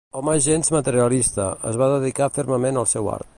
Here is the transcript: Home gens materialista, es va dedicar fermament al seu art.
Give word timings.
Home 0.19 0.33
gens 0.45 0.71
materialista, 0.75 1.45
es 1.73 1.79
va 1.83 1.91
dedicar 1.93 2.31
fermament 2.39 2.81
al 2.83 2.89
seu 2.95 3.13
art. 3.19 3.29